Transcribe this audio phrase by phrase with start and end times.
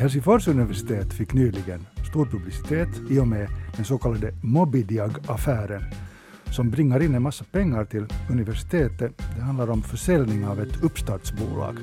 [0.00, 5.82] Helsingfors universitet fick nyligen stor publicitet i och med den så kallade Mobidiag-affären
[6.50, 9.18] som bringar in en massa pengar till universitetet.
[9.36, 11.76] Det handlar om försäljning av ett uppstartsbolag.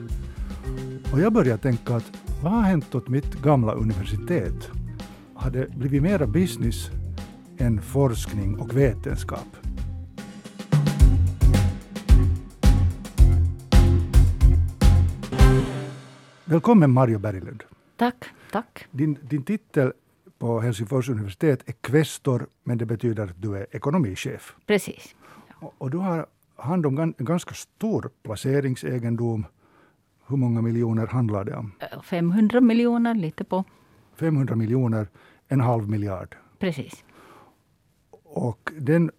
[1.13, 2.11] Och jag börjar tänka att
[2.43, 4.69] vad har hänt åt mitt gamla universitet?
[5.33, 6.89] Har det blivit mera business
[7.57, 9.47] än forskning och vetenskap?
[16.45, 17.63] Välkommen Mario Berglund.
[17.97, 18.87] Tack, tack.
[18.91, 19.93] Din, din titel
[20.37, 24.55] på Helsingfors universitet är kvestor, men det betyder att du är ekonomichef.
[24.65, 25.15] Precis.
[25.53, 26.25] Och, och du har
[26.55, 29.45] hand om gan, ganska stor placeringsegendom.
[30.27, 31.71] Hur många miljoner handlar det om?
[32.03, 33.63] 500 miljoner, lite på.
[34.15, 35.07] 500 miljoner,
[35.47, 36.35] en halv miljard.
[36.59, 37.03] Precis.
[38.23, 39.11] Och den,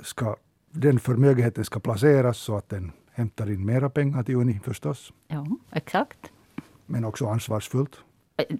[0.00, 0.36] ska,
[0.70, 5.12] den förmögenheten ska placeras så att den hämtar in mera pengar till Uni förstås.
[5.28, 6.32] Ja, exakt.
[6.86, 7.96] Men också ansvarsfullt.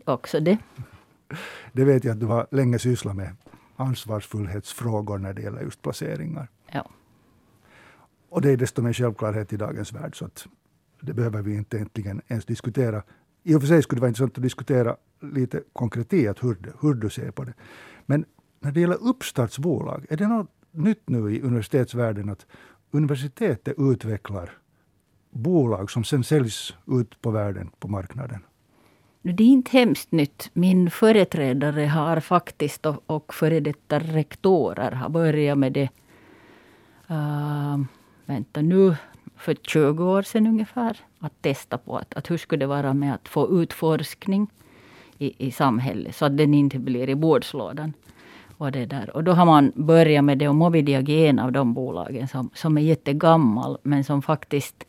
[0.05, 0.59] Också det.
[1.73, 3.37] Det vet jag att du har länge sysslat med.
[3.77, 6.49] Ansvarsfullhetsfrågor när det gäller just placeringar.
[6.73, 6.89] Ja.
[8.29, 10.47] Och det är desto mer självklarhet i dagens värld så att
[11.01, 13.03] det behöver vi inte egentligen ens diskutera.
[13.43, 16.95] I och för sig skulle det vara intressant att diskutera lite konkret hur, det- hur
[16.95, 17.55] du ser på det.
[18.07, 18.25] Men
[18.61, 22.47] när det gäller uppstartsbolag, är det något nytt nu i universitetsvärlden att
[22.91, 24.59] universitetet utvecklar
[25.33, 28.41] bolag som sen säljs ut på världen, på marknaden?
[29.23, 30.51] Det är inte hemskt nytt.
[30.53, 35.89] Min företrädare har faktiskt, och, och före detta rektorer har börjat med det.
[37.11, 37.81] Uh,
[38.27, 38.97] vänta nu,
[39.37, 40.97] för 20 år sedan ungefär.
[41.19, 44.51] Att testa på att, att hur skulle det vara med att få ut forskning
[45.19, 46.17] i, i samhället.
[46.17, 47.93] Så att den inte blir i bordslådan.
[48.59, 49.17] Och, det där.
[49.17, 50.49] och då har man börjat med det.
[50.49, 53.79] Och Movidiag är en av de bolagen som, som är jättegammal.
[53.83, 54.85] Men som faktiskt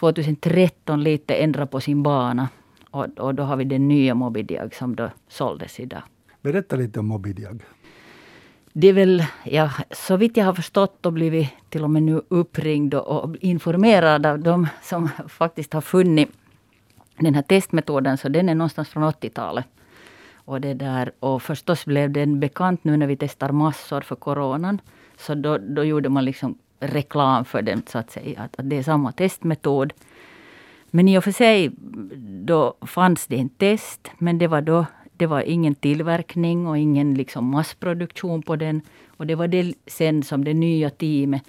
[0.00, 2.48] 2013 lite ändrade på sin bana.
[2.90, 6.02] Och, och då har vi den nya Mobidiag som då såldes idag.
[6.42, 7.62] Berätta lite om Mobidiag.
[8.72, 12.22] Det är väl, ja, så vitt jag har förstått och blivit till och med nu
[12.28, 16.28] uppringd och, och informerad av de som faktiskt har funnit
[17.18, 18.18] den här testmetoden.
[18.18, 19.66] Så den är någonstans från 80-talet.
[20.34, 24.80] Och, det där, och förstås blev den bekant nu när vi testar massor för coronan.
[25.18, 28.40] Så då, då gjorde man liksom reklam för den så att säga.
[28.40, 29.92] Att, att det är samma testmetod.
[30.90, 31.70] Men i och för sig
[32.44, 34.10] då fanns det en test.
[34.18, 34.86] Men det var då
[35.20, 38.82] det var ingen tillverkning och ingen liksom massproduktion på den.
[39.16, 41.42] Och det var det sen som det nya teamet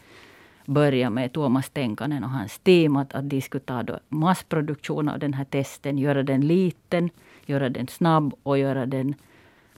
[0.65, 5.19] började med Tuomas Tenkanen och hans team att, att de skulle ta då massproduktion av
[5.19, 7.09] den här testen, göra den liten,
[7.45, 9.15] göra den snabb och göra den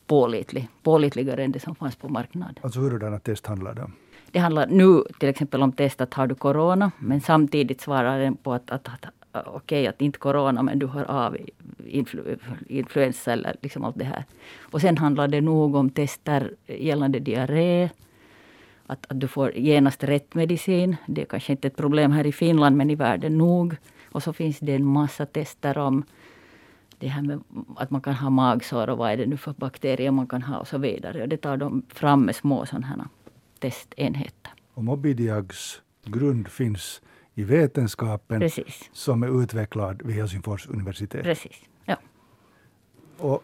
[0.08, 0.70] pålitlig.
[0.84, 2.56] Pålitligare än det som fanns på marknaden.
[2.62, 3.94] Alltså hurdana test handlar det om?
[4.32, 8.36] Det handlar nu till exempel om test att har du corona, men samtidigt svarar den
[8.36, 9.06] på att, att, att
[9.48, 11.38] okej, att inte corona, men du har av
[11.88, 12.38] influ,
[12.68, 14.26] influensa eller liksom allt det här.
[14.62, 17.90] Och sen handlar det nog om tester gällande diarré.
[18.86, 20.96] Att, att du får genast rätt medicin.
[21.08, 23.76] Det är kanske inte ett problem här i Finland, men i världen nog.
[24.12, 26.04] Och så finns det en massa tester om
[27.04, 27.44] det här med
[27.76, 30.60] att man kan ha magsår och vad är det nu för bakterier man kan ha
[30.60, 31.22] och så vidare.
[31.22, 33.08] Och det tar de fram med små sådana här
[33.60, 34.54] testenheter.
[34.74, 37.02] Och Mobidiags grund finns
[37.34, 38.90] i vetenskapen Precis.
[38.94, 41.24] som är utvecklad vid Helsingfors universitet.
[41.24, 41.56] Precis.
[41.86, 41.98] Ja.
[43.18, 43.44] Och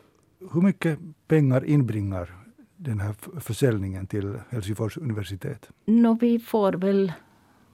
[0.53, 2.35] hur mycket pengar inbringar
[2.75, 5.69] den här försäljningen till Helsingfors universitet?
[5.85, 7.13] Nå, vi får väl,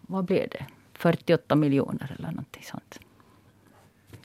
[0.01, 2.99] vad blir det, 48 miljoner eller någonting sånt.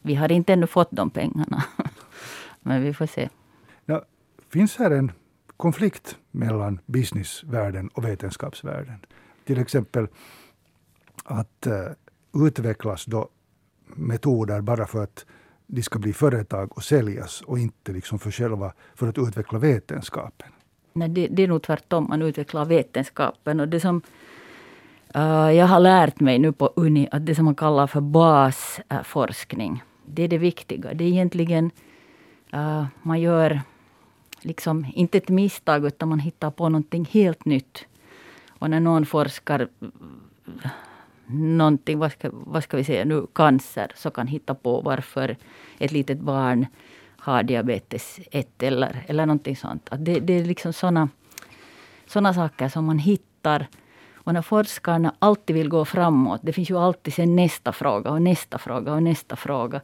[0.02, 1.64] Vi har inte ännu fått de pengarna.
[2.60, 3.28] Men vi får se.
[3.84, 4.02] Ja,
[4.48, 5.12] finns här en
[5.56, 8.98] konflikt mellan businessvärlden och vetenskapsvärlden?
[9.44, 10.08] Till exempel
[11.24, 11.86] att eh,
[12.46, 13.28] utvecklas då
[13.86, 15.26] metoder bara för att
[15.66, 20.52] de ska bli företag och säljas och inte liksom för själva för att utveckla vetenskapen.
[20.92, 22.06] Nej, det, det är nog tvärtom.
[22.08, 23.60] Man utvecklar vetenskapen.
[23.60, 24.02] Och det som
[25.14, 29.82] eh, jag har lärt mig nu på Uni, att det som man kallar för basforskning,
[30.06, 30.94] det är det viktiga.
[30.94, 31.70] Det är egentligen,
[32.54, 33.60] uh, man gör
[34.42, 37.86] liksom inte ett misstag, utan man hittar på någonting helt nytt.
[38.48, 39.68] Och när någon forskar
[41.32, 45.36] någonting, vad ska, vad ska vi säga nu, cancer, så kan hitta på varför
[45.78, 46.66] ett litet barn
[47.16, 49.88] har diabetes 1 eller, eller någonting sånt.
[49.90, 51.08] Att det, det är liksom såna,
[52.06, 53.66] såna saker som man hittar.
[54.24, 58.22] Och när forskarna alltid vill gå framåt, det finns ju alltid sen nästa fråga och
[58.22, 59.80] nästa fråga och nästa fråga.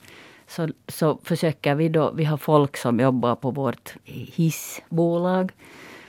[0.47, 5.53] Så, så försöker vi då, vi har folk som jobbar på vårt hissbolag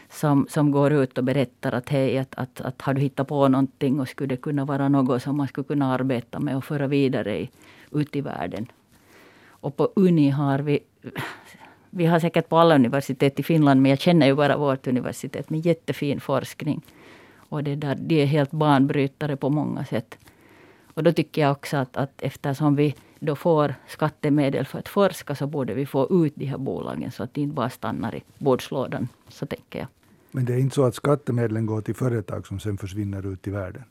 [0.10, 3.48] som, som går ut och berättar att hej, att, att, att har du hittat på
[3.48, 6.88] någonting och skulle det kunna vara något som man skulle kunna arbeta med och föra
[6.88, 7.50] vidare i,
[7.92, 8.68] ut i världen.
[9.48, 10.80] Och på Uni har vi,
[11.90, 15.50] vi har säkert på alla universitet i Finland, men jag känner ju bara vårt universitet
[15.50, 16.82] med jättefin forskning.
[17.50, 20.18] Och det där, de är helt banbrytare på många sätt.
[20.94, 25.36] Och då tycker jag också att, att eftersom vi då får skattemedel för att forska
[25.36, 28.24] så borde vi få ut de här bolagen så att de inte bara stannar i
[28.38, 29.08] bordslådan.
[29.30, 29.88] Så tänker jag.
[30.32, 33.52] Men det är inte så att skattemedlen går till företag som sen försvinner ut i
[33.52, 33.84] världen?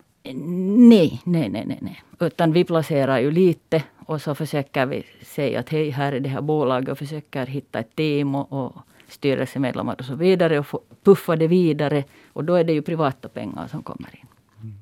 [0.88, 2.02] Nej, nej, nej, nej, nej.
[2.20, 6.28] Utan vi placerar ju lite och så försöker vi säga att hej, här är det
[6.28, 8.76] här bolaget och försöker hitta ett team och, och
[9.08, 10.66] styrelsemedlemmar och så vidare och
[11.04, 12.04] puffa det vidare.
[12.32, 14.26] Och då är det ju privata pengar som kommer in.
[14.62, 14.74] Mm.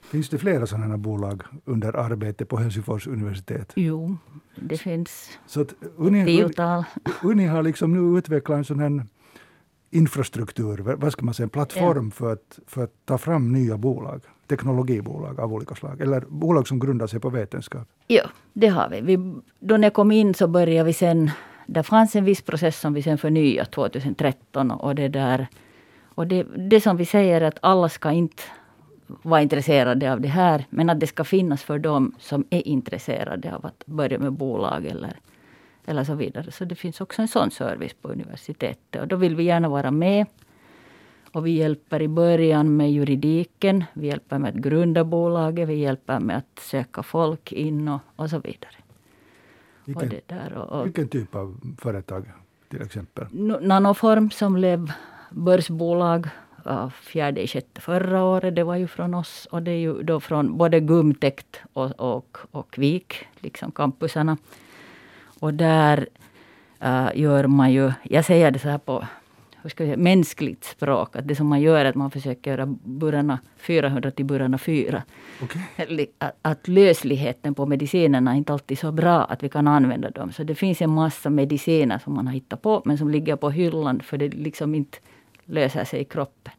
[0.00, 3.72] Finns det flera sådana bolag under arbete på Helsingfors universitet?
[3.76, 4.16] Jo,
[4.54, 6.84] det finns så att Uni, tiotal.
[7.22, 9.06] Uni har liksom nu utvecklat en sån här
[9.90, 12.10] infrastruktur, vad ska man säga, en plattform ja.
[12.10, 16.78] för, att, för att ta fram nya bolag, teknologibolag av olika slag, eller bolag som
[16.78, 17.88] grundar sig på vetenskap?
[18.06, 18.22] Ja,
[18.52, 19.00] det har vi.
[19.00, 21.30] vi då när jag kom in så började vi sen,
[21.66, 25.46] det fanns en viss process som vi sen förnyade 2013 och det där
[26.04, 28.42] och det, det som vi säger är att alla ska inte
[29.06, 33.54] vara intresserade av det här, men att det ska finnas för dem som är intresserade
[33.54, 35.16] av att börja med bolag eller
[35.86, 36.50] eller så vidare.
[36.50, 39.02] Så det finns också en sån service på universitetet.
[39.02, 40.26] Och då vill vi gärna vara med.
[41.32, 43.84] Och vi hjälper i början med juridiken.
[43.92, 45.68] Vi hjälper med att grunda bolaget.
[45.68, 48.74] Vi hjälper med att söka folk in och, och så vidare.
[49.86, 52.24] Vilken, och där, och, och, vilken typ av företag
[52.68, 53.26] till exempel?
[53.60, 54.92] Nanoform som blev
[55.30, 56.28] börsbolag
[56.92, 58.54] fjärde i sjätte förra året.
[58.54, 59.46] Det var ju från oss.
[59.50, 64.36] Och det är ju då från både Gumtekt och, och, och Vik, liksom campusarna.
[65.40, 66.08] Och där
[66.84, 69.06] uh, gör man ju, jag säger det så här på
[69.66, 71.16] hur ska jag säga, mänskligt språk.
[71.16, 75.02] Att det som man gör är att man försöker göra burarna 400 till burarna 4.
[75.42, 76.06] Okay.
[76.18, 80.32] Att, att lösligheten på medicinerna är inte alltid så bra att vi kan använda dem.
[80.32, 83.50] Så det finns en massa mediciner som man har hittat på men som ligger på
[83.50, 84.98] hyllan för det liksom inte
[85.44, 86.52] löser sig i kroppen.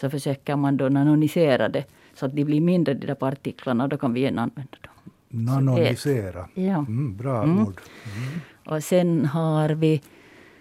[0.00, 3.90] Så försöker man då nanonisera det så att de blir mindre de där partiklarna och
[3.90, 4.90] då kan vi igen använda dem.
[5.28, 6.48] Nanonisera.
[6.54, 6.78] Ja.
[6.78, 7.66] Mm, bra mm.
[7.66, 7.80] ord.
[8.04, 8.40] Mm.
[8.64, 10.00] Och sen har vi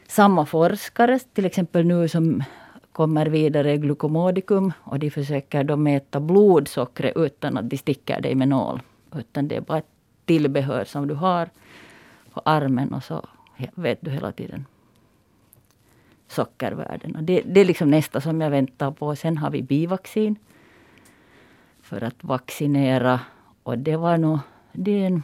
[0.07, 2.44] samma forskare, till exempel nu som
[2.91, 8.47] kommer vidare glukomodicum och de försöker då mäta blodsockret utan att de sticker dig med
[8.47, 8.81] nål.
[9.15, 9.91] Utan det är bara ett
[10.25, 11.50] tillbehör som du har
[12.33, 13.25] på armen och så
[13.75, 14.65] vet du hela tiden
[16.33, 17.21] sockervärdena.
[17.21, 19.15] Det, det är liksom nästa som jag väntar på.
[19.15, 20.35] Sen har vi bivaccin.
[21.81, 23.19] För att vaccinera.
[23.63, 24.39] Och det var nog
[24.71, 25.23] det är, en,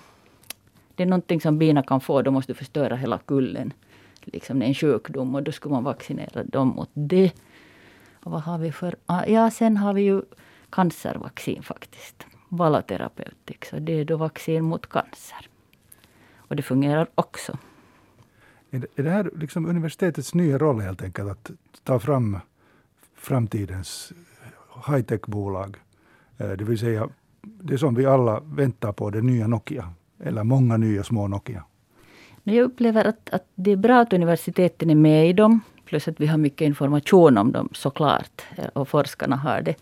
[0.96, 2.22] det är någonting som bina kan få.
[2.22, 3.74] Då måste du förstöra hela kullen.
[4.26, 7.34] Liksom en sjukdom och då skulle man vaccinera dem mot det.
[8.24, 8.96] Och vad har vi för...
[9.28, 10.22] Ja, sen har vi ju
[10.70, 12.26] cancervaccin faktiskt.
[12.50, 15.48] Valaterapeutik, Så det är då vaccin mot cancer.
[16.38, 17.58] Och det fungerar också.
[18.72, 21.32] Är det, är det här liksom universitetets nya roll helt enkelt?
[21.32, 21.52] Att
[21.84, 22.40] ta fram
[23.16, 24.14] framtidens
[24.88, 25.78] high-tech-bolag?
[26.38, 27.10] Eh, det vill säga
[27.42, 29.94] det som vi alla väntar på, det nya Nokia.
[30.20, 31.64] Eller många nya små Nokia.
[32.44, 35.62] Jag upplever att, att det är bra att universiteten är med i dem.
[35.86, 38.42] Plus att vi har mycket information om dem såklart.
[38.56, 39.76] Eh, och forskarna har det.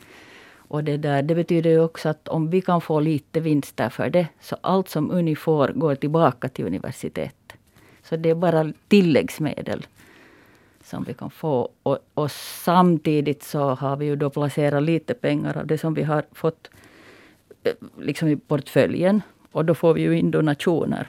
[0.70, 4.10] Och det, där, det betyder ju också att om vi kan få lite vinster för
[4.10, 7.54] det, så allt som Uni får går tillbaka till universitetet.
[8.04, 9.88] Så det är bara tilläggsmedel
[10.84, 11.70] som vi kan få.
[11.84, 16.04] Och, och samtidigt så har vi ju då placerat lite pengar av det som vi
[16.04, 16.70] har fått
[17.64, 19.22] eh, liksom i portföljen.
[19.52, 21.08] Och då får vi ju in donationer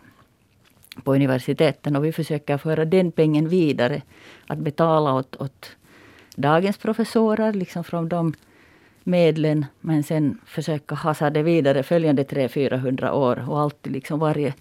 [1.04, 4.02] på universiteten och vi försöker föra den pengen vidare.
[4.46, 5.76] Att betala åt, åt
[6.36, 8.34] dagens professorer, liksom från de
[9.04, 9.66] medlen.
[9.80, 14.54] Men sen försöka hasa det vidare följande 300-400 år och alltid liksom varje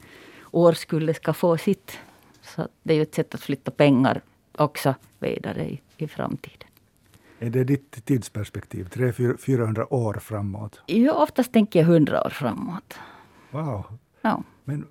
[0.52, 2.00] årskulle ska få sitt.
[2.42, 4.22] Så det är ju ett sätt att flytta pengar
[4.58, 6.68] också vidare i, i framtiden.
[7.40, 8.88] Är det ditt tidsperspektiv?
[8.90, 10.82] 300-400 år framåt?
[10.88, 13.00] Jo, oftast tänker jag 100 år framåt.
[13.52, 13.84] Wow.
[14.22, 14.44] Ja.
[14.64, 14.88] Men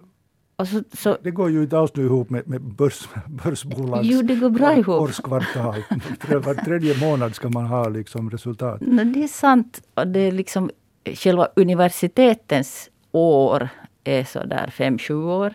[0.65, 3.09] så, så, det går ju inte alls nu ihop med, med börs,
[3.45, 5.01] börsbolags jo, det går bra ihop.
[5.01, 5.75] årskvartal.
[6.29, 8.81] Var tredje månad ska man ha liksom resultat.
[8.81, 9.83] No, det är sant.
[9.95, 10.71] Och det är liksom,
[11.05, 13.69] själva universitetens år
[14.05, 15.55] är så där 5-7 år.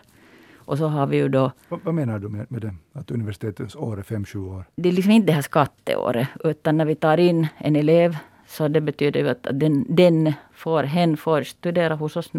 [0.64, 1.52] Och så har vi ju då...
[1.68, 2.74] Vad, vad menar du med, med det?
[2.92, 4.64] Att universitetens år är fem, sju år?
[4.74, 6.28] Det är liksom inte det här skatteåret.
[6.44, 8.16] Utan när vi tar in en elev
[8.46, 12.32] så det betyder ju att den, den får, hen får studera hos oss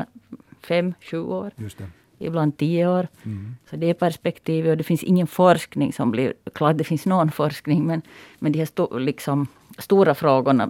[0.67, 1.51] fem, sju år.
[1.55, 1.87] Just det.
[2.23, 3.07] Ibland tio år.
[3.23, 3.55] Mm.
[3.69, 6.33] Så det är perspektivet och det finns ingen forskning som blir...
[6.53, 8.01] Klart det finns någon forskning men,
[8.39, 10.69] men de här sto, liksom, stora frågorna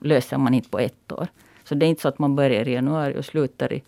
[0.00, 1.26] löser man inte på ett år.
[1.64, 3.82] Så det är inte så att man börjar i januari och slutar i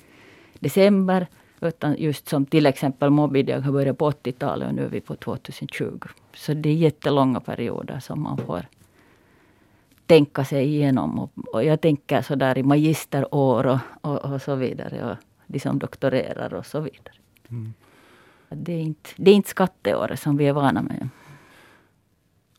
[0.59, 1.27] december.
[1.61, 5.17] Utan just som till exempel Mobidiag har börjat på 80-talet och nu är vi på
[5.17, 5.99] 2020.
[6.35, 8.67] Så det är jättelånga perioder som man får
[10.07, 11.19] tänka sig igenom.
[11.19, 15.11] Och, och jag tänker sådär i magisterår och, och, och, så vidare.
[15.11, 17.15] Och de som doktorerar och så vidare.
[17.49, 17.73] Mm.
[18.49, 21.09] Det, är inte, det är inte skatteåret som vi är vana med.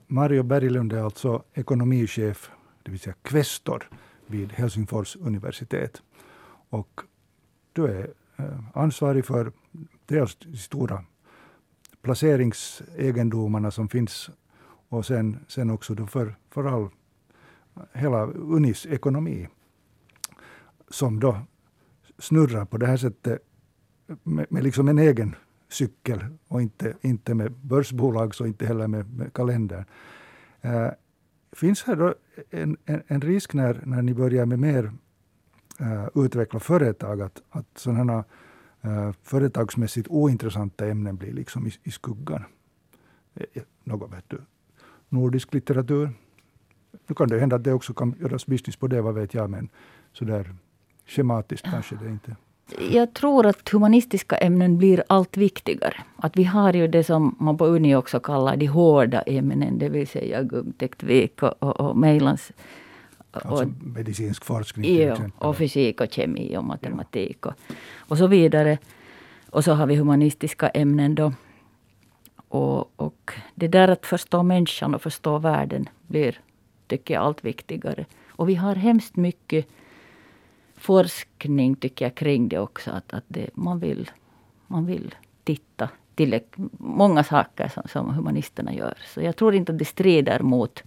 [0.08, 2.52] Mario Berglund är alltså ekonomichef,
[2.84, 3.90] det vill säga kvestor,
[4.28, 6.02] vid Helsingfors universitet.
[6.70, 7.02] Och
[7.74, 9.52] du är eh, ansvarig för
[10.06, 11.04] dels de stora
[12.02, 14.30] placeringsegendomarna som finns
[14.90, 16.90] och sen, sen också för, för all,
[17.94, 19.48] hela Unis ekonomi
[20.90, 21.40] som då
[22.20, 23.42] snurrar på det här sättet
[24.24, 25.36] med, med liksom en egen
[25.70, 29.86] cykel och inte, inte med börsbolag och inte heller med, med kalendern.
[30.66, 30.92] Uh, eh,
[31.52, 32.16] finns här då
[32.50, 34.84] en, en, en, risk när, när ni börjar med mer
[35.82, 38.24] uh, utveckla företag att, att sådana
[38.86, 42.44] uh, företagsmässigt ointressanta ämnen blir liksom i, i skuggan?
[43.84, 44.42] Något vet du,
[45.10, 46.10] nordisk litteratur.
[47.08, 49.50] Nu kan det hända att det också kan göras business på det, vad vet jag,
[49.50, 49.70] men
[50.14, 50.56] sådär
[51.08, 52.36] schematiskt kanske det inte
[52.92, 56.04] jag tror att humanistiska ämnen blir allt viktigare.
[56.16, 59.90] Att vi har ju det som man på Uni också kallar de hårda ämnen, det
[59.90, 62.52] vill säga gubbteknik och, och, och Mejlans
[63.32, 65.48] Alltså medicinsk forskning till ja, exempel.
[65.48, 67.54] och fysik och kemi och matematik och,
[67.98, 68.78] och så vidare.
[69.50, 71.34] Och så har vi humanistiska ämnen då.
[72.48, 76.40] Och, och det där att förstå människan och förstå världen blir,
[76.88, 78.06] tycker jag, allt viktigare.
[78.30, 79.68] Och vi har hemskt mycket
[80.78, 82.92] forskning tycker jag kring det också.
[82.92, 84.12] Att, att det, man, vill,
[84.68, 86.40] man vill titta till
[86.78, 88.98] många saker som, som humanisterna gör.
[89.14, 90.84] Så jag tror inte att det strider mot,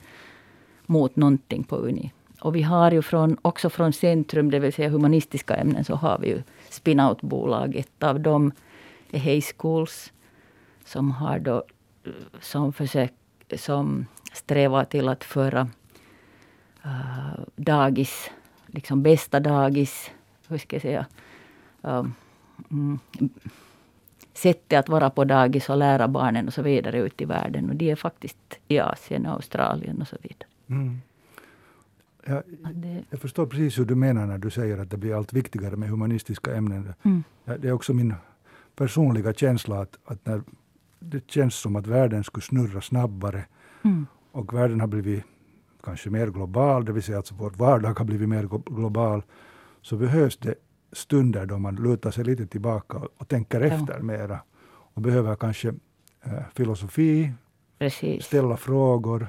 [0.86, 2.12] mot någonting på Uni.
[2.40, 6.18] Och vi har ju från, också från Centrum, det vill säga humanistiska ämnen, så har
[6.18, 7.76] vi ju spin-out-bolag.
[7.76, 8.52] Ett av dem
[9.10, 10.12] är Hay Schools
[10.84, 11.64] som har då
[12.40, 13.12] som, försök,
[13.56, 15.68] som strävar till att föra
[16.84, 18.30] uh, dagis
[18.72, 20.10] liksom bästa dagis,
[20.48, 21.06] hur ska jag säga,
[21.82, 22.14] um,
[22.70, 22.98] mm,
[24.34, 27.70] sättet att vara på dagis och lära barnen och så vidare ut i världen.
[27.70, 30.48] Och de är faktiskt i Asien och Australien och så vidare.
[30.66, 31.00] Mm.
[32.24, 32.42] Ja,
[33.10, 35.88] jag förstår precis hur du menar när du säger att det blir allt viktigare med
[35.88, 36.94] humanistiska ämnen.
[37.02, 37.24] Mm.
[37.44, 38.14] Det är också min
[38.76, 40.42] personliga känsla att, att när
[40.98, 43.44] det känns som att världen skulle snurra snabbare
[43.82, 44.06] mm.
[44.32, 45.24] och världen har blivit
[45.82, 49.22] kanske mer global, det vill säga att vår vardag har blivit mer global,
[49.82, 50.54] så behövs det
[50.92, 54.02] stunder då man lutar sig lite tillbaka och, tänker efter ja.
[54.02, 54.40] mera.
[54.94, 55.68] Och behöver kanske
[56.22, 57.32] eh, filosofi,
[57.78, 58.24] Precis.
[58.24, 59.28] ställa frågor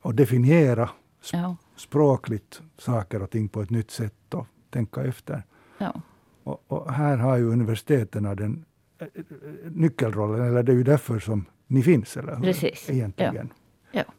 [0.00, 0.90] och definiera
[1.28, 1.56] sp ja.
[1.76, 5.42] språkligt saker och ting på ett nytt sätt och tänka efter.
[5.78, 6.00] Ja.
[6.44, 8.64] Och, och, här har ju universiteten den
[8.98, 9.06] äh,
[9.70, 12.42] nyckelrollen, eller det är ju därför som ni finns, eller hur?
[12.42, 12.90] Precis.
[12.90, 13.52] Egentligen.
[13.92, 14.04] Ja.
[14.06, 14.12] ja.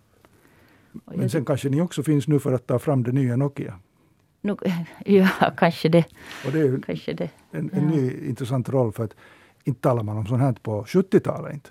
[1.06, 3.80] Men sen kanske ni också finns nu för att ta fram det nya Nokia?
[4.42, 4.56] Nu,
[5.06, 6.06] ja, kanske det.
[6.46, 7.30] Och det är kanske det.
[7.52, 7.90] En, en ja.
[7.90, 9.16] ny intressant roll för att
[9.64, 11.54] inte talar man om sånt här på 70-talet.
[11.54, 11.70] Inte.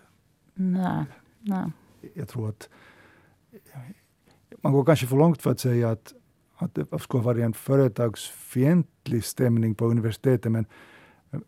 [0.55, 1.05] Nej,
[1.41, 1.71] nej.
[2.15, 2.69] Jag tror att
[4.63, 6.13] man går kanske för långt för att säga att,
[6.57, 10.53] att det skulle ha varit en företagsfientlig stämning på universitetet.
[10.53, 10.67] Men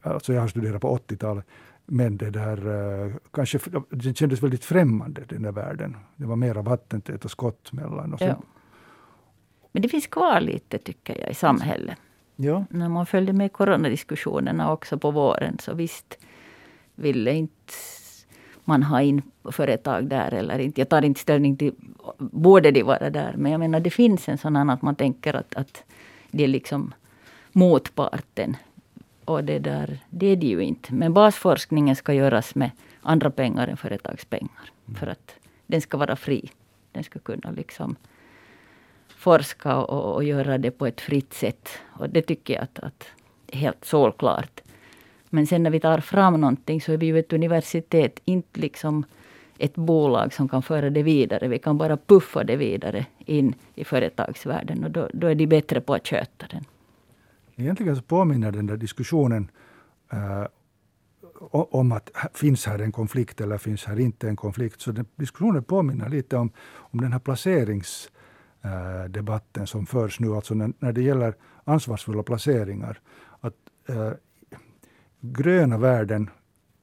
[0.03, 1.45] alltså jag har studerat på 80-talet.
[1.87, 2.59] Men det där,
[3.05, 3.59] eh, kanske,
[3.91, 5.97] det kändes väldigt främmande, den där världen.
[6.17, 8.15] Det var mera vattentäta skott mellan.
[8.15, 8.43] Och ja.
[9.73, 11.99] Men det finns kvar lite, tycker jag, i samhället.
[12.37, 12.65] Ja.
[12.71, 16.19] När man följde med coronadiskussionerna också på våren, så visst
[16.95, 17.73] ville inte
[18.65, 20.81] man ha in företag där eller inte.
[20.81, 21.75] Jag tar inte ställning till,
[22.19, 23.35] borde de vara där?
[23.37, 25.85] Men jag menar, det finns en sån att man tänker att, att
[26.31, 26.95] det är liksom
[27.53, 28.57] motparten
[29.27, 30.95] och det, där, det är det ju inte.
[30.95, 34.71] Men basforskningen ska göras med andra pengar än företagspengar.
[34.87, 35.01] Mm.
[35.01, 35.35] För att
[35.67, 36.51] den ska vara fri.
[36.93, 37.97] Den ska kunna liksom
[39.09, 41.69] forska och, och göra det på ett fritt sätt.
[41.85, 43.07] Och det tycker jag att, att
[43.47, 44.61] är helt solklart.
[45.31, 49.05] Men sen när vi tar fram någonting så är vi ju ett universitet, inte liksom
[49.59, 51.49] ett bolag som kan föra det vidare.
[51.49, 55.81] Vi kan bara puffa det vidare in i företagsvärlden och då, då är de bättre
[55.81, 56.65] på att sköta den.
[57.57, 59.51] Egentligen så påminner den där diskussionen
[60.13, 60.47] eh,
[61.51, 64.81] om att finns här en konflikt eller finns här inte en konflikt.
[64.81, 70.35] Så den diskussionen påminner lite om, om den här placeringsdebatten som förs nu.
[70.35, 71.35] Alltså när, när det gäller
[71.65, 73.01] ansvarsfulla placeringar.
[73.41, 73.55] Att
[73.89, 74.13] eh,
[75.21, 76.31] gröna värden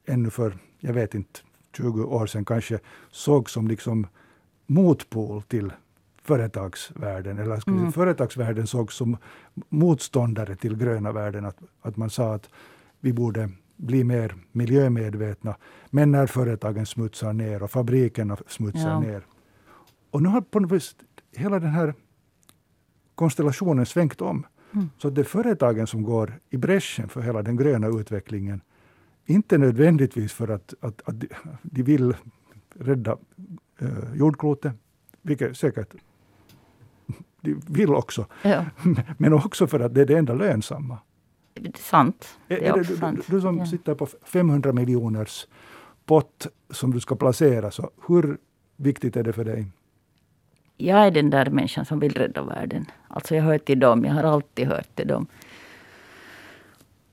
[0.05, 1.39] ännu för, jag vet inte,
[1.77, 2.79] 20 år sedan kanske
[3.11, 4.07] såg som liksom
[4.67, 5.73] motpol till
[6.23, 7.91] företagsvärlden, eller skulle mm.
[7.91, 9.17] företagsvärlden sågs som
[9.69, 11.45] motståndare till gröna värden.
[11.45, 12.49] Att, att man sa att
[12.99, 15.55] vi borde bli mer miljömedvetna.
[15.89, 18.99] Men när företagen smutsar ner och fabrikerna smutsar Ja.
[18.99, 19.25] ner.
[20.11, 20.95] Och nu har på något vis
[21.31, 21.93] hela den här
[23.15, 24.45] konstellationen svängt om.
[24.73, 24.89] Mm.
[24.97, 28.61] Så det är företagen som går i bräschen för hela den gröna utvecklingen.
[29.25, 31.15] Inte nödvändigtvis för att, att, att
[31.61, 32.15] de, vill
[32.75, 33.17] rädda
[33.79, 34.73] eh, jordklotet,
[35.21, 35.93] vilket säkert
[37.51, 38.25] vill också.
[38.41, 38.65] Ja,
[39.17, 40.97] Men också för att det är det enda lönsamma.
[41.53, 42.37] det är sant.
[42.47, 43.19] Det är är det, du, sant.
[43.27, 43.65] du som Ja.
[43.65, 45.47] sitter på 500 miljoners
[46.05, 48.37] pott som du ska placera, så hur
[48.77, 49.67] viktigt är det för dig?
[50.77, 52.85] Jag är den där människan som vill rädda världen.
[53.07, 55.27] Alltså jag hör till dem, jag har alltid hört till dem.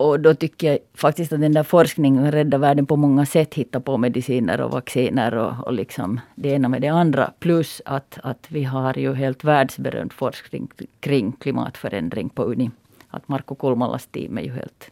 [0.01, 3.55] Och då tycker jag faktiskt att den där forskningen räddar världen på många sätt.
[3.55, 7.33] Hitta på mediciner och vacciner och, och liksom det ena med det andra.
[7.39, 10.69] Plus att, att vi har ju helt världsberömd forskning
[11.01, 12.71] kring klimatförändring på Uni.
[13.09, 14.91] Att Marko Kulmalas team är ju helt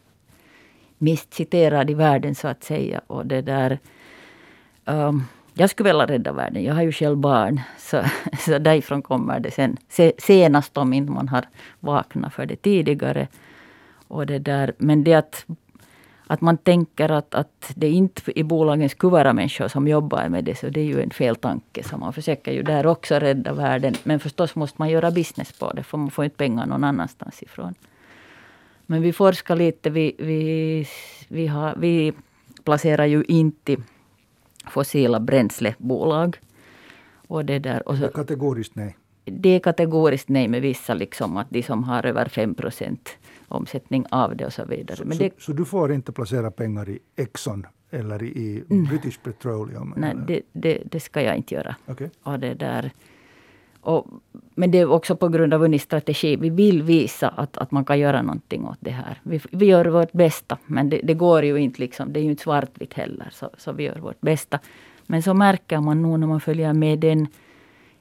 [0.97, 3.01] mest citerad i världen så att säga.
[3.07, 3.79] Och det där...
[4.85, 5.23] Um,
[5.53, 6.63] jag skulle vilja rädda världen.
[6.63, 7.61] Jag har ju själv barn.
[7.77, 8.01] Så,
[8.39, 9.77] så därifrån kommer det sen.
[9.89, 11.45] Se, senast om inte man har
[11.79, 13.27] vaknat för det tidigare.
[14.09, 14.73] Och det där.
[14.77, 15.45] Men det att,
[16.27, 20.43] att man tänker att, att det inte i bolagen skulle vara människor som jobbar med
[20.43, 20.55] det.
[20.55, 21.83] Så det är ju en fel tanke.
[21.83, 23.95] Så man försöker ju där också rädda världen.
[24.03, 25.83] Men förstås måste man göra business på det.
[25.83, 27.73] För man får inte pengar någon annanstans ifrån.
[28.85, 29.89] Men vi forskar lite.
[29.89, 30.87] Vi, vi,
[31.27, 32.13] vi, har, vi
[32.63, 33.77] placerar ju inte
[34.67, 36.39] fossila bränslebolag.
[37.27, 37.89] Och det där.
[37.89, 38.97] Och så, Kategoriskt nej
[39.29, 42.97] det är kategoriskt nej med vissa, liksom att de som har över 5%
[43.47, 44.97] omsättning av det och så vidare.
[44.97, 49.19] Så, Men så, det, så du får inte placera pengar i Exxon eller i British
[49.23, 49.93] Petroleum?
[49.97, 51.75] nej, det, det, det ska jag inte göra.
[51.85, 52.09] Okej.
[52.23, 52.91] Och det där.
[53.81, 54.07] Och,
[54.55, 56.35] men det är också på grund av Unis strategi.
[56.35, 59.21] Vi vill visa att, att man kan göra någonting åt det här.
[59.23, 60.57] Vi, vi gör vårt bästa.
[60.65, 62.13] Men det, det går ju inte liksom.
[62.13, 63.29] Det är ju inte svartvitt heller.
[63.31, 64.59] Så, så vi gör vårt bästa.
[65.05, 67.27] Men så märker man nog när man följer med den,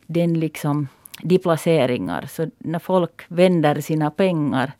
[0.06, 0.88] den liksom,
[1.22, 2.26] de placeringar.
[2.26, 4.72] Så när folk vänder sina pengar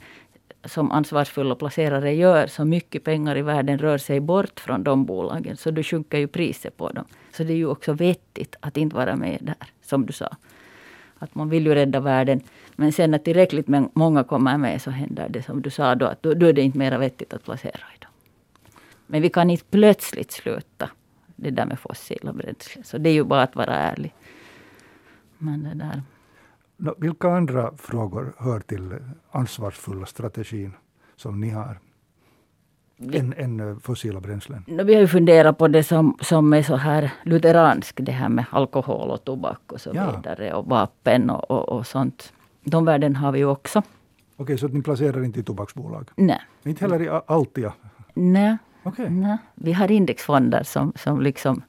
[0.65, 5.57] som ansvarsfulla placerare gör, så mycket pengar i världen rör sig bort från de bolagen.
[5.57, 7.05] Så då sjunker ju priset på dem.
[7.33, 10.29] Så det är ju också vettigt att inte vara med där, som du sa.
[11.19, 12.41] Att man vill ju rädda världen.
[12.77, 16.23] Men sen när tillräckligt många kommer med så händer det som du sa då, att
[16.23, 18.11] då, då är det inte mer vettigt att placera i dem.
[19.07, 20.91] Men vi kan inte plötsligt sluta
[21.37, 22.85] det där med fossila bränslen.
[22.85, 24.15] Så det är ju bara att vara ärlig.
[25.39, 26.03] Men det där.
[26.81, 28.95] Nå, vilka andra frågor hör till
[29.31, 30.73] ansvarsfulla strategin
[31.17, 31.79] som ni har?
[33.13, 34.65] Än, än eh, fossila bränslen?
[34.67, 38.29] No, vi har ju funderat på det som, som är så här lutheranskt, det här
[38.29, 40.17] med alkohol och tobak och så Ja.
[40.17, 40.55] vidare.
[40.55, 42.33] Och vapen och, och, och sånt.
[42.65, 43.83] De värden har vi ju också.
[44.37, 46.09] Okej, så att ni placerar inte i tobaksbolag?
[46.17, 46.41] Nej.
[46.65, 47.73] Inte heller i Altia?
[48.15, 48.57] Nej.
[48.83, 49.11] Okej.
[49.11, 49.37] Nej.
[49.55, 51.63] Vi har indexfonder som, som, liksom,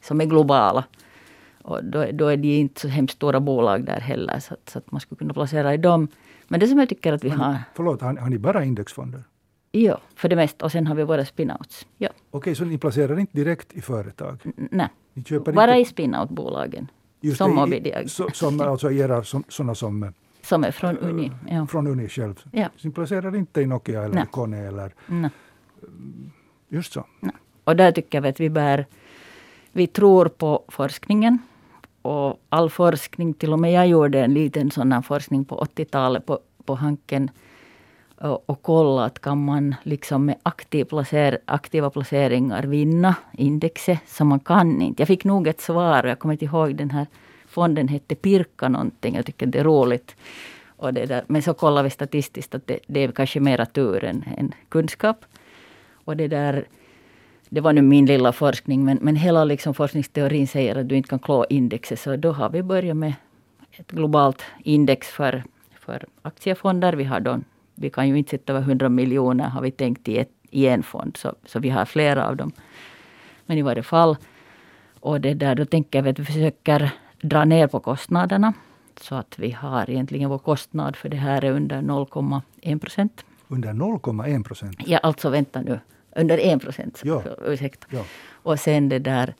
[0.00, 0.84] som är globala.
[1.66, 4.38] Och då, då är de inte så hemskt stora bolag där heller.
[4.38, 6.08] Så att, så att man skulle kunna placera i dem.
[6.48, 7.58] Men det som jag tycker att vi har.
[7.74, 9.22] Förlåt, har, har ni bara indexfonder?
[9.72, 10.64] Ja, för det mesta.
[10.64, 11.86] Och sen har vi våra spinouts.
[11.98, 12.08] Ja.
[12.30, 14.38] Okej, så ni placerar inte direkt i företag?
[14.70, 14.88] Nej.
[15.54, 16.90] Bara inte, i spinout-bolagen.
[17.20, 18.10] just som Mobidiag.
[18.10, 20.10] som, alltså era, som, sådana som eh,
[20.42, 21.32] Som är från Uni.
[21.50, 21.66] Ja.
[21.66, 22.44] från Uni själv?
[22.52, 22.68] Ja.
[22.76, 24.26] Så ni placerar inte i Nokia eller Nej.
[24.30, 25.30] Kone eller Nej.
[26.68, 27.06] just så?
[27.64, 28.86] Och där tycker vi att vi bär...
[29.72, 31.38] Vi tror på forskningen.
[32.06, 36.26] Och all forskning, till och med jag gjorde en liten sån här forskning på 80-talet
[36.26, 37.30] på, på Hanken.
[38.18, 43.98] Och, och kolla att kan man liksom med aktiv placer, aktiva placeringar vinna indexet.
[44.06, 45.02] Så man kan inte.
[45.02, 47.06] Jag fick nog ett svar och jag kommer inte ihåg den här
[47.46, 49.14] fonden hette Pirka någonting.
[49.14, 50.16] Jag tycker det är roligt.
[50.76, 51.24] Och det där.
[51.26, 55.24] Men så kollar vi statistiskt att det, det är kanske mera tur än, än kunskap.
[56.04, 56.66] Och det där
[57.48, 61.08] det var nu min lilla forskning, men, men hela liksom forskningsteorin säger att du inte
[61.08, 62.00] kan klå indexet.
[62.00, 63.14] Så då har vi börjat med
[63.70, 65.44] ett globalt index för,
[65.80, 66.92] för aktiefonder.
[66.92, 67.40] Vi, har då,
[67.74, 70.82] vi kan ju inte sätta över 100 miljoner har vi tänkt i, ett, i en
[70.82, 72.52] fond, så, så vi har flera av dem.
[73.46, 74.16] Men i varje fall,
[75.00, 78.52] och det där, då tänker vi att vi försöker dra ner på kostnaderna.
[79.00, 83.24] Så att vi har egentligen vår kostnad för det här är under 0,1 procent.
[83.48, 84.76] Under 0,1 procent?
[84.86, 85.80] Ja, alltså vänta nu.
[86.16, 87.00] Under 1 procent.
[87.04, 87.22] Ja.
[87.46, 87.86] Ursäkta.
[87.90, 88.04] Ja.
[88.42, 89.34] Och sen det där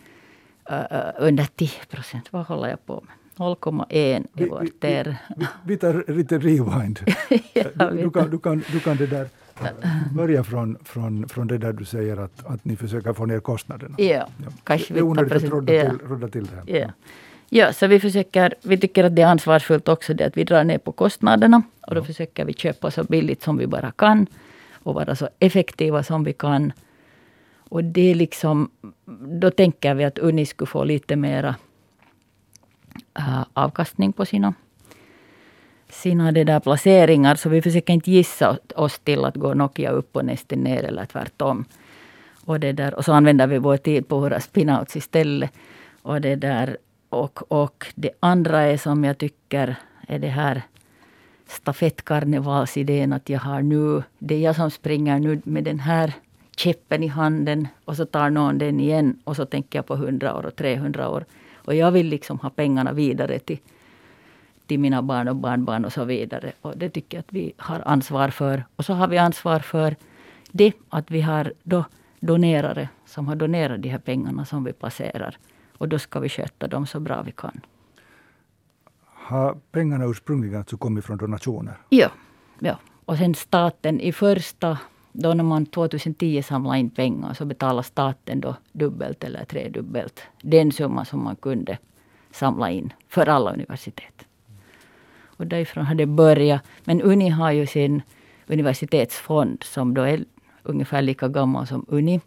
[0.71, 0.77] uh,
[1.19, 2.33] under 10 procent.
[2.33, 3.15] Vad håller jag på med?
[3.37, 5.17] 0,1 är Vi- vårt vi-.
[5.65, 7.01] Vi, tar lite rewind.
[7.53, 9.29] Jag du, du, kan, du, kan, du kan det där
[10.15, 13.95] börja från, från, från det där du säger att, att ni försöker få ner kostnaderna.
[13.99, 14.27] Ja, Ja.
[14.65, 15.91] kanske det är onödigt att rodda ja.
[15.91, 16.81] till, rodda till det här.
[16.81, 16.91] Ja.
[17.49, 20.65] ja, så vi försöker, vi tycker att det är ansvarsfullt också det att vi drar
[20.65, 21.63] ner på kostnaderna.
[21.81, 24.27] Och då försöker vi köpa så billigt som vi bara kan
[24.87, 26.73] och vara så effektiva som vi kan.
[27.69, 28.71] Och det är liksom,
[29.41, 31.57] då tänker vi att Uni skulle få lite mera
[33.19, 34.55] äh, avkastning på sina,
[35.89, 37.35] sina det där placeringar.
[37.35, 41.07] Så vi försöker inte gissa oss till att gå Nokia upp och nästan ner eller
[41.07, 41.65] tvärtom.
[42.45, 45.51] Och, det där, och så använder vi vår tid på våra spinouts istället.
[46.03, 46.77] Och, det där,
[47.09, 49.77] och, och det andra är som jag tycker
[50.09, 50.63] är det här
[51.47, 56.13] stafettkarnevalsidén att jag har nu, det är jag som springer nu med den här
[56.57, 60.37] käppen i handen och så tar någon den igen och så tänker jag på 100
[60.37, 61.25] år och 300 år.
[61.55, 63.59] Och jag vill liksom ha pengarna vidare till,
[64.67, 66.53] till mina barn och barnbarn och så vidare.
[66.61, 68.65] Och det tycker jag att vi har ansvar för.
[68.77, 69.97] Och så har vi ansvar för
[70.51, 71.85] det att vi har då
[72.21, 75.37] donerare som har donerat de här pengarna som vi placerar.
[75.79, 77.61] Och då ska vi sköta dem så bra vi kan.
[79.27, 81.75] Har pengarna ursprungligen alltså kommit från donationer?
[81.89, 82.11] Ja.
[82.59, 82.79] ja.
[83.05, 84.79] Och sen staten i första,
[85.13, 90.73] då när man 2010 samlade in pengar så betalade staten då dubbelt eller tredubbelt den
[90.73, 91.79] summa som man kunde
[92.31, 94.25] samla in för alla universitet.
[95.25, 96.63] Och därifrån har det börjat.
[96.85, 98.03] Men Uni har ju sin
[98.47, 100.25] universitetsfond som då är
[100.63, 102.21] ungefär lika gammal som Uni.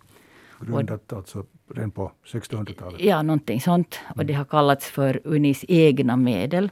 [0.60, 3.02] Grundat alltså redan på 1600-talet?
[3.02, 4.00] Ja, någonting sånt.
[4.16, 6.70] Och det har kallats för Unis egna medel.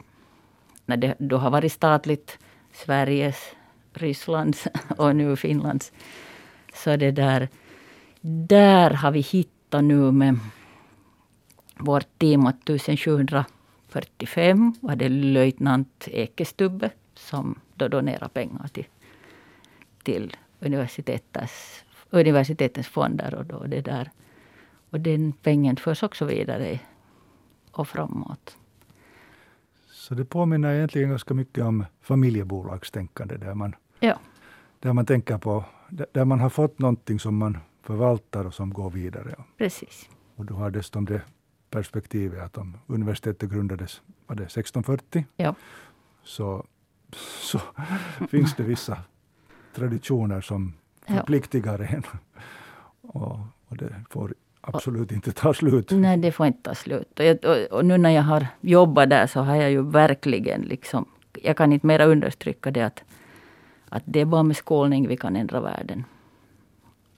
[0.87, 2.39] När det då har varit statligt,
[2.73, 3.55] Sveriges,
[3.93, 5.91] Rysslands och nu Finlands.
[6.73, 7.49] Så det där,
[8.21, 10.39] där har vi hittat nu med
[11.77, 18.87] vårt team att 1745 var det löjtnant Ekestubbe som då donerade pengar till,
[20.03, 23.35] till universitetets, universitetens fonder.
[23.35, 24.11] Och, då det där.
[24.89, 26.79] och den pengen förs också vidare
[27.71, 28.57] och framåt.
[30.07, 34.19] Så det påminner egentligen ganska mycket om familjebolagstänkande där man, ja.
[34.79, 38.89] där man tänker på, där man har fått någonting som man förvaltar och som går
[38.89, 39.35] vidare.
[39.57, 40.09] Precis.
[40.35, 41.21] Och du har dessutom det
[41.69, 45.55] perspektivet att om universitetet grundades var det 1640, ja.
[46.23, 46.65] så,
[47.41, 47.59] så
[48.29, 48.97] finns det vissa
[49.75, 50.73] traditioner som
[51.07, 52.03] förpliktigar en.
[53.01, 54.33] Och, och det får
[54.73, 55.91] absolut inte ta slut.
[55.91, 57.19] Nej, det får inte ta slut.
[57.19, 60.61] Och, jag, och, och, nu när jag har jobbat där så har jag ju verkligen
[60.61, 61.05] liksom,
[61.43, 63.03] jag kan inte mera understryka det att,
[63.89, 66.03] att det är bara med skolning vi kan ändra världen.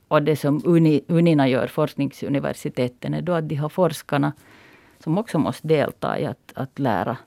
[0.07, 4.33] Och det som uni, Unina gör, forskningsuniversiteten, är då att de har forskarna
[5.03, 7.17] som också måste delta i att, att lära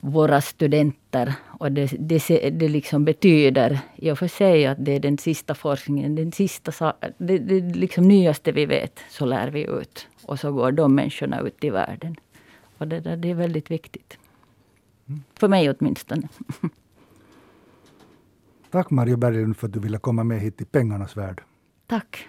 [0.00, 1.34] våra studenter.
[1.44, 5.54] Och det, det, det liksom betyder i och för sig att det är den sista
[5.54, 10.06] forskningen, den sista, det, det liksom nyaste vi vet, så lär vi ut.
[10.24, 12.16] Och så går de människorna ut i världen.
[12.78, 14.18] Och det, där, det är väldigt viktigt.
[15.08, 15.22] Mm.
[15.34, 16.28] För mig åtminstone.
[18.70, 21.42] Tack Maria Berglund för att du ville komma med hit till Pengarnas värld.
[21.86, 22.28] Tack.